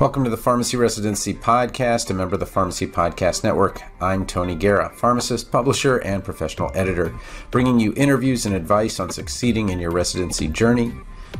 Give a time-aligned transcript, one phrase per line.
[0.00, 3.80] Welcome to the Pharmacy Residency Podcast, a member of the Pharmacy Podcast Network.
[4.00, 7.14] I'm Tony Guerra, pharmacist, publisher, and professional editor,
[7.52, 10.92] bringing you interviews and advice on succeeding in your residency journey.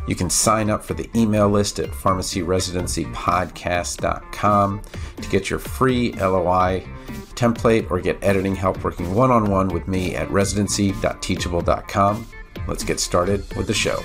[0.06, 4.82] You can sign up for the email list at pharmacyresidencypodcast.com
[5.16, 6.86] to get your free LOI
[7.34, 12.26] template or get editing help working one on one with me at residency.teachable.com.
[12.68, 13.98] Let's get started with the show.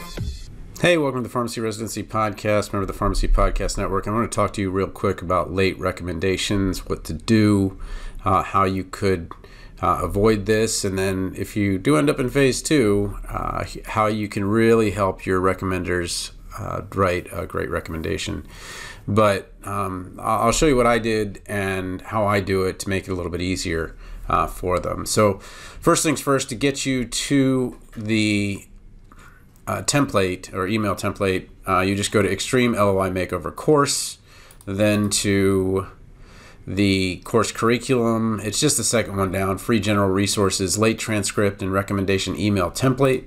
[0.82, 4.07] Hey, welcome to the Pharmacy Residency Podcast, member of the Pharmacy Podcast Network.
[4.07, 7.78] I want to talk to you real quick about late recommendations, what to do,
[8.24, 9.29] uh, how you could
[9.82, 14.07] uh, avoid this, and then if you do end up in phase two, uh, how
[14.07, 18.48] you can really help your recommenders uh, write a great recommendation.
[19.06, 23.06] But um, I'll show you what I did and how I do it to make
[23.06, 23.98] it a little bit easier
[24.29, 25.06] uh, for them.
[25.06, 25.39] So,
[25.82, 28.68] first things first, to get you to the
[29.69, 34.17] uh, template or email template, uh, you just go to Extreme LOI Makeover Course,
[34.66, 35.86] then to
[36.66, 38.42] the course curriculum.
[38.44, 43.26] It's just the second one down free general resources, late transcript, and recommendation email template.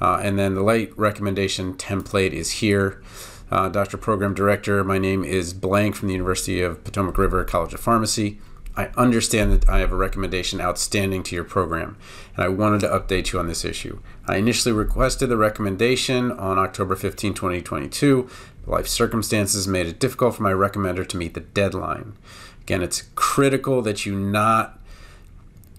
[0.00, 3.00] Uh, and then the late recommendation template is here.
[3.48, 3.96] Uh, Dr.
[3.96, 8.40] Program Director, my name is Blank from the University of Potomac River College of Pharmacy.
[8.76, 11.96] I understand that I have a recommendation outstanding to your program,
[12.36, 14.00] and I wanted to update you on this issue.
[14.28, 18.28] I initially requested the recommendation on October 15, 2022.
[18.66, 22.12] Life circumstances made it difficult for my recommender to meet the deadline.
[22.60, 24.78] Again, it's critical that you not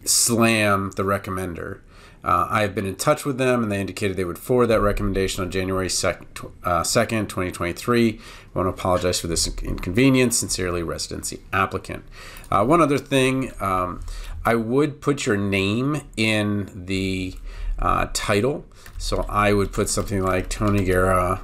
[0.04, 1.82] slam the recommender.
[2.24, 4.82] Uh, I have been in touch with them, and they indicated they would forward that
[4.82, 8.20] recommendation on January 2nd, uh, 2nd 2023.
[8.20, 10.38] I want to apologize for this inconvenience.
[10.38, 12.04] Sincerely, residency applicant.
[12.52, 14.02] Uh, one other thing, um,
[14.44, 17.36] I would put your name in the
[17.78, 18.66] uh, title.
[18.98, 21.42] So I would put something like Tony Guerra,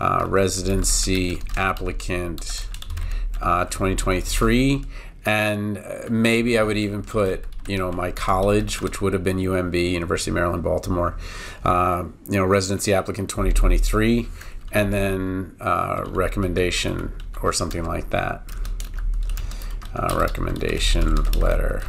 [0.00, 2.66] uh, residency applicant
[3.40, 4.84] uh, 2023.
[5.26, 9.90] And maybe I would even put you know my college, which would have been UMB,
[9.92, 11.16] University of Maryland, Baltimore.
[11.64, 14.28] Uh, you know, residency applicant 2023,
[14.72, 18.42] and then uh, recommendation or something like that.
[19.94, 21.82] Uh, recommendation letter.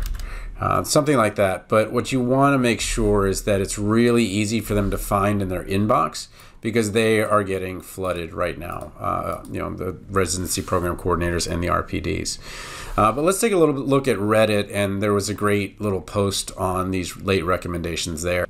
[0.60, 1.70] Uh, something like that.
[1.70, 4.98] But what you want to make sure is that it's really easy for them to
[4.98, 6.30] find in their inbox
[6.62, 8.92] because they are getting flooded right now.
[9.00, 12.40] Uh, you know, the residency program coordinators and the RPDs.
[12.98, 16.02] Uh, but let's take a little look at Reddit, and there was a great little
[16.02, 18.48] post on these late recommendations there.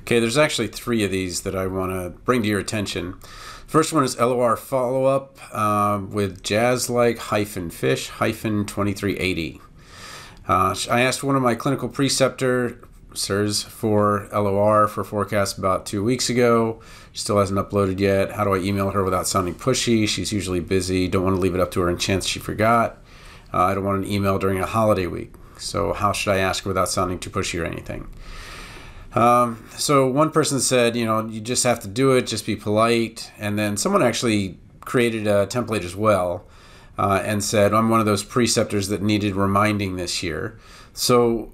[0.00, 3.14] Okay, there's actually three of these that I want to bring to your attention.
[3.68, 9.60] First one is LOR follow up uh, with jazz like hyphen fish hyphen 2380.
[10.48, 11.88] Uh, I asked one of my clinical
[13.10, 16.80] preceptors for LOR for PhORCAS about two weeks ago.
[17.12, 18.32] She still hasn't uploaded yet.
[18.32, 20.08] How do I email her without sounding pushy?
[20.08, 21.08] She's usually busy.
[21.08, 22.98] Don't want to leave it up to her in chance she forgot.
[23.52, 25.34] Uh, I don't want an email during a holiday week.
[25.58, 28.08] So, how should I ask without sounding too pushy or anything?
[29.12, 32.56] Um, so, one person said, you know, you just have to do it, just be
[32.56, 33.30] polite.
[33.38, 36.46] And then someone actually created a template as well
[36.96, 40.58] uh, and said, I'm one of those preceptors that needed reminding this year.
[40.94, 41.52] So,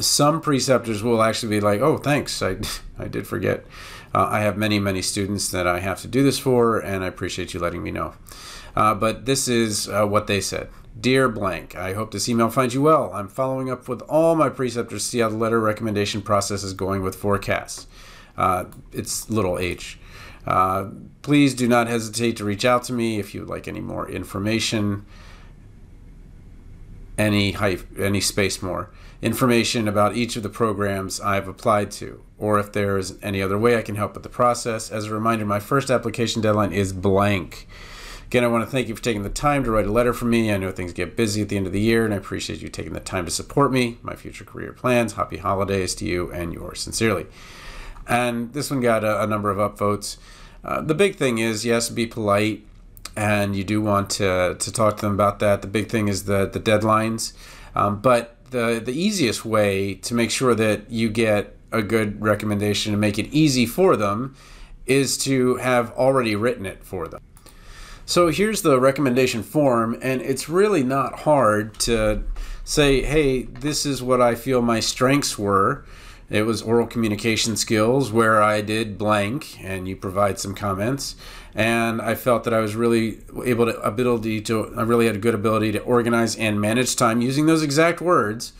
[0.00, 2.56] some preceptors will actually be like, oh, thanks, I,
[2.98, 3.64] I did forget.
[4.14, 7.06] Uh, I have many, many students that I have to do this for, and I
[7.06, 8.14] appreciate you letting me know.
[8.74, 10.68] Uh, but this is uh, what they said.
[11.00, 13.12] Dear Blank, I hope this email finds you well.
[13.14, 16.72] I'm following up with all my preceptors to see how the letter recommendation process is
[16.72, 17.86] going with PhORCAS.
[18.36, 19.98] Uh, it's little h.
[20.46, 20.88] Uh,
[21.22, 24.08] please do not hesitate to reach out to me if you would like any more
[24.10, 25.04] information,
[27.16, 28.90] any hype, any space more
[29.22, 33.58] information about each of the programs I've applied to, or if there is any other
[33.58, 34.90] way I can help with the process.
[34.90, 37.68] As a reminder, my first application deadline is blank.
[38.26, 40.24] Again, I want to thank you for taking the time to write a letter for
[40.24, 40.52] me.
[40.52, 42.68] I know things get busy at the end of the year, and I appreciate you
[42.68, 45.14] taking the time to support me, my future career plans.
[45.14, 47.26] Happy holidays to you and yours sincerely.
[48.06, 50.16] And this one got a, a number of upvotes.
[50.62, 52.64] Uh, the big thing is, yes, be polite,
[53.16, 55.60] and you do want to, to talk to them about that.
[55.60, 57.32] The big thing is the, the deadlines.
[57.74, 62.92] Um, but the, the easiest way to make sure that you get a good recommendation
[62.92, 64.34] and make it easy for them
[64.86, 67.20] is to have already written it for them.
[68.06, 72.24] So here's the recommendation form, and it's really not hard to
[72.64, 75.84] say, hey, this is what I feel my strengths were.
[76.28, 81.14] It was oral communication skills where I did blank, and you provide some comments.
[81.54, 85.18] And I felt that I was really able to ability to I really had a
[85.18, 88.52] good ability to organize and manage time using those exact words.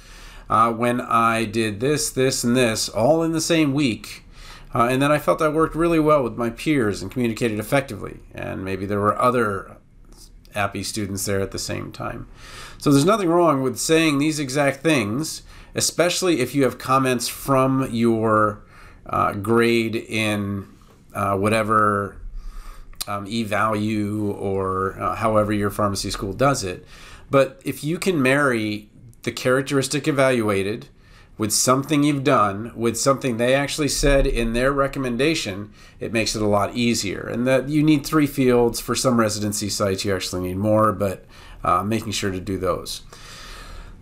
[0.49, 4.25] Uh, when I did this, this, and this all in the same week,
[4.73, 8.21] Uh, and then I felt I worked really well with my peers and communicated effectively.
[8.33, 9.77] And maybe there were other
[10.55, 12.27] APPE students there at the same time.
[12.79, 15.43] So there's nothing wrong with saying these exact things,
[15.75, 18.63] especially if you have comments from your
[19.07, 20.67] uh, grade in
[21.15, 22.20] uh, whatever
[23.11, 26.87] um, e-value or uh, however your pharmacy school does it.
[27.29, 28.89] But if you can marry
[29.23, 30.89] the characteristic evaluated
[31.37, 36.43] with something you've done, with something they actually said in their recommendation, it makes it
[36.43, 37.23] a lot easier.
[37.23, 41.25] And that you need three fields for some residency sites, you actually need more, but
[41.65, 43.03] uh, making sure to do those.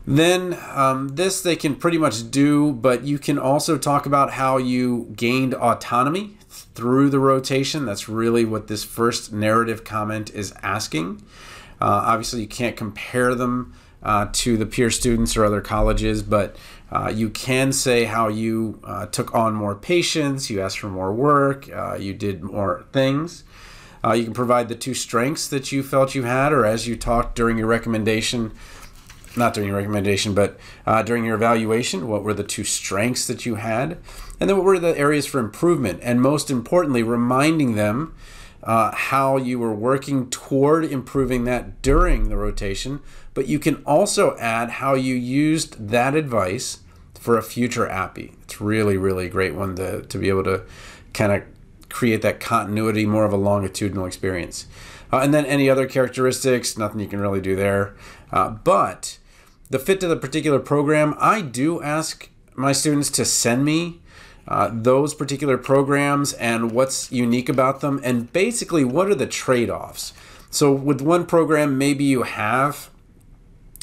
[0.06, 4.56] Then um, this they can pretty much do, but you can also talk about how
[4.56, 6.37] you gained autonomy
[6.74, 7.84] through the rotation.
[7.84, 11.22] That's really what this first narrative comment is asking.
[11.80, 16.56] Uh, obviously, you can't compare them uh, to the peer students or other colleges, but
[16.90, 21.12] uh, you can say how you uh, took on more patients, you asked for more
[21.12, 23.44] work, uh, you did more things.
[24.04, 26.96] Uh, you can provide the two strengths that you felt you had, or as you
[26.96, 28.52] talked during your recommendation,
[29.38, 33.46] not during your recommendation, but uh, during your evaluation, what were the two strengths that
[33.46, 33.98] you had?
[34.40, 36.00] And then what were the areas for improvement?
[36.02, 38.14] And most importantly, reminding them
[38.62, 43.00] uh, how you were working toward improving that during the rotation,
[43.34, 46.80] but you can also add how you used that advice
[47.14, 48.32] for a future APPE.
[48.42, 50.62] It's really, really great one to, to be able to
[51.12, 51.42] kind of
[51.88, 54.66] create that continuity, more of a longitudinal experience.
[55.12, 57.94] Uh, and then any other characteristics, nothing you can really do there.
[58.30, 59.17] Uh, but
[59.70, 64.00] the fit to the particular program, I do ask my students to send me
[64.46, 69.68] uh, those particular programs and what's unique about them, and basically what are the trade
[69.68, 70.14] offs.
[70.50, 72.88] So, with one program, maybe you have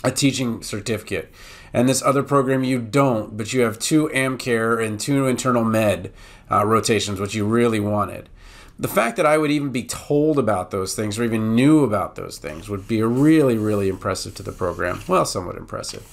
[0.03, 1.31] a teaching certificate,
[1.71, 6.11] and this other program you don't, but you have two AmCare and two internal med
[6.49, 8.29] uh, rotations, which you really wanted.
[8.77, 12.16] The fact that I would even be told about those things or even knew about
[12.16, 15.01] those things would be really, really impressive to the program.
[15.07, 16.06] Well, somewhat impressive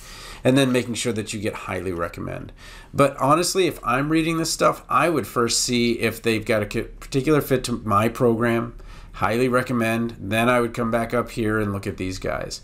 [0.44, 2.52] and then making sure that you get highly recommend.
[2.92, 6.82] But honestly, if I'm reading this stuff, I would first see if they've got a
[6.84, 8.76] particular fit to my program,
[9.12, 12.60] highly recommend, then I would come back up here and look at these guys.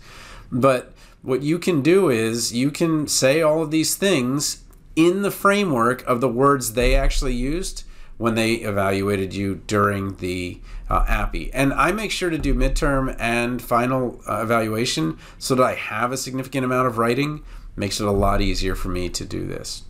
[0.51, 4.63] But what you can do is you can say all of these things
[4.95, 7.83] in the framework of the words they actually used
[8.19, 11.49] when they evaluated you during the uh, APPE.
[11.53, 16.11] And I make sure to do midterm and final uh, evaluation so that I have
[16.11, 17.43] a significant amount of writing
[17.77, 19.83] makes it a lot easier for me to do this.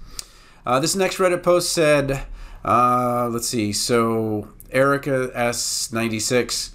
[0.63, 2.27] Uh, this next Reddit post said,
[2.63, 6.69] uh, let's see, so Erica S96.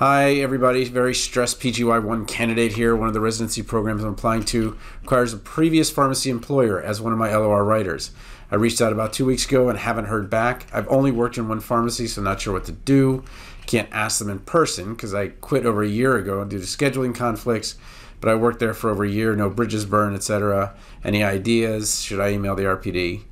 [0.00, 0.84] Hi, everybody.
[0.86, 2.96] Very stressed PGY1 candidate here.
[2.96, 7.12] One of the residency programs I'm applying to requires a previous pharmacy employer as one
[7.12, 8.10] of my LOR writers.
[8.50, 10.66] I reached out about two weeks ago and haven't heard back.
[10.72, 13.24] I've only worked in one pharmacy, so not sure what to do.
[13.66, 17.14] Can't ask them in person because I quit over a year ago due to scheduling
[17.14, 17.76] conflicts
[18.22, 20.74] but I worked there for over a year, no bridges burned, etc.
[21.04, 22.00] Any ideas?
[22.00, 23.22] Should I email the RPD?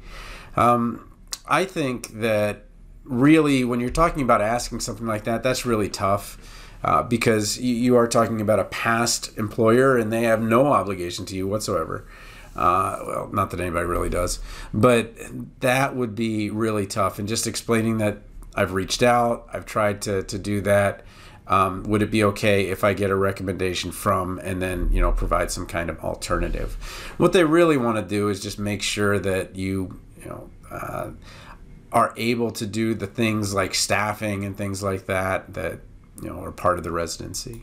[0.55, 1.15] Um,
[1.47, 2.68] I think that
[3.09, 6.39] really, when you're talking about asking something like that, that's really tough.
[6.85, 11.35] Uh, because you, are talking about a past employer and they have no obligation to
[11.35, 12.07] you whatsoever.
[12.55, 14.39] Uh, well, not that anybody really does,
[14.73, 15.13] but
[15.59, 17.19] that would be really tough.
[17.19, 18.19] And just explaining that
[18.55, 21.05] I've reached out, I've tried to, to do that,
[21.49, 25.13] um, would it be okay if I get a recommendation from and then you know
[25.13, 26.75] provide some kind of alternative?
[27.17, 31.11] What they really want to do is just make sure that you you know uh,
[31.93, 35.81] are able to do the things like staffing and things like that that
[36.23, 37.63] you know are part of the residency.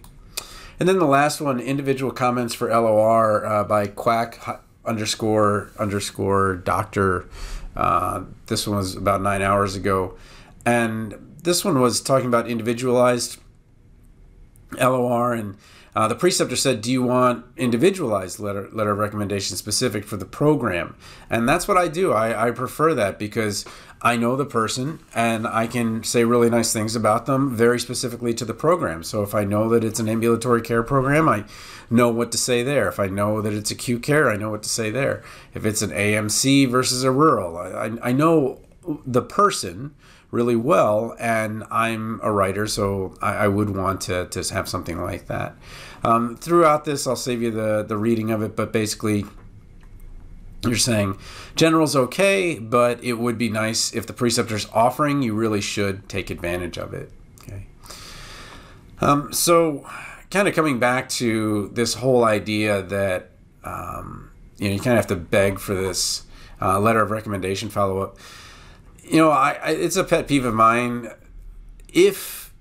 [0.79, 7.27] And then the last one, individual comments for LOR uh, by Quack underscore underscore Doctor.
[7.75, 10.17] Uh, this one was about nine hours ago,
[10.65, 13.39] and this one was talking about individualized
[14.79, 15.58] LOR and
[15.96, 20.25] uh, the preceptor said, "Do you want individualized letter letter of recommendation specific for the
[20.25, 20.96] program?"
[21.29, 22.12] And that's what I do.
[22.12, 23.63] I, I prefer that because
[24.05, 28.35] I know the person and I can say really nice things about them very specifically
[28.35, 29.01] to the program.
[29.01, 31.45] So if I know that it's an ambulatory care program, I
[31.89, 32.88] know what to say there.
[32.88, 35.24] If I know that it's acute care, I know what to say there.
[35.55, 38.62] If it's an AMC versus a rural, I, I know
[39.07, 39.95] the person
[40.29, 45.01] really well, and I'm a writer, so I, I would want to, to have something
[45.01, 45.55] like that.
[46.03, 49.25] Um, throughout this, I'll save you the, the reading of it, but basically,
[50.65, 51.17] you're saying
[51.55, 56.29] general's okay, but it would be nice if the preceptor's offering, you really should take
[56.29, 57.12] advantage of it.
[57.43, 57.67] Okay.
[59.01, 59.88] Um, so,
[60.31, 63.31] kind of coming back to this whole idea that
[63.63, 66.24] um, you know you kind of have to beg for this
[66.62, 68.17] uh, letter of recommendation follow up
[69.07, 71.10] you know, I, I, it's a pet peeve of mine.
[71.88, 72.53] If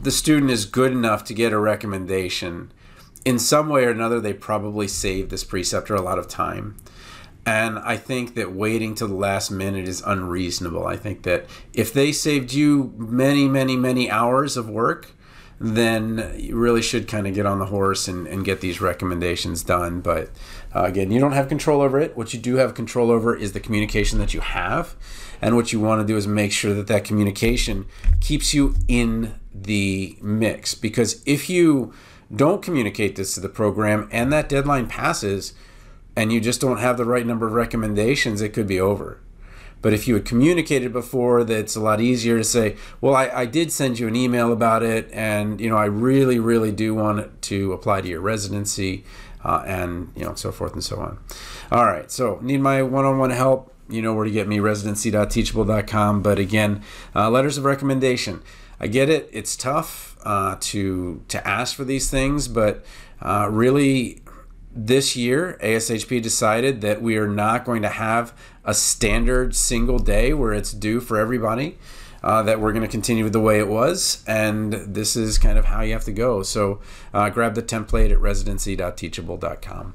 [0.00, 2.72] the student is good enough to get a recommendation,
[3.28, 6.76] in some way or another, they probably saved this preceptor a lot of time.
[7.44, 10.86] And I think that waiting to the last minute is unreasonable.
[10.86, 11.44] I think that
[11.74, 15.12] if they saved you many, many, many hours of work,
[15.60, 19.62] then you really should kind of get on the horse and, and get these recommendations
[19.62, 20.00] done.
[20.00, 20.30] But
[20.74, 22.16] uh, again, you don't have control over it.
[22.16, 24.96] What you do have control over is the communication that you have.
[25.42, 27.84] And what you want to do is make sure that that communication
[28.20, 30.74] keeps you in the mix.
[30.74, 31.92] Because if you
[32.34, 35.54] don't communicate this to the program and that deadline passes
[36.18, 39.20] and you just don't have the right number of recommendations, it could be over.
[39.80, 43.46] But if you had communicated before, that's a lot easier to say, well, I, I
[43.46, 47.40] did send you an email about it, and you know, I really, really do want
[47.42, 49.04] to apply to your residency,
[49.44, 51.18] uh, and you know, so forth and so on.
[51.70, 53.72] All right, so need my one-on-one help.
[53.88, 56.22] You know where to get me, residency.teachable.com.
[56.22, 56.82] But again,
[57.14, 58.42] uh, letters of recommendation.
[58.80, 62.84] I get it; it's tough uh, to to ask for these things, but
[63.20, 64.22] uh, really,
[64.74, 68.32] this year, ASHP decided that we are not going to have
[68.64, 71.78] a standard single day where it's due for everybody.
[72.20, 75.56] Uh, that we're going to continue with the way it was, and this is kind
[75.56, 76.42] of how you have to go.
[76.42, 76.80] So,
[77.14, 79.94] uh, grab the template at residency.teachable.com.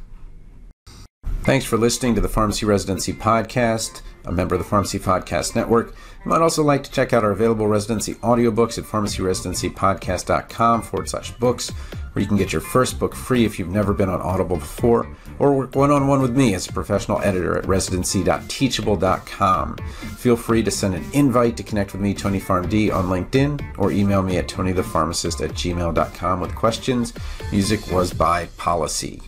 [1.44, 5.94] Thanks for listening to the Pharmacy Residency Podcast, a member of the Pharmacy Podcast Network.
[6.24, 11.32] You might also like to check out our available residency audiobooks at pharmacyresidencypodcast.com forward slash
[11.32, 11.70] books,
[12.14, 15.08] where you can get your first book free if you've never been on Audible before,
[15.40, 19.78] or work one on one with me as a professional editor at residency.teachable.com.
[20.18, 23.92] Feel free to send an invite to connect with me, Tony PharmD, on LinkedIn, or
[23.92, 27.12] email me at tonythepharmacist at gmail.com with questions.
[27.52, 29.22] Music was by Policy.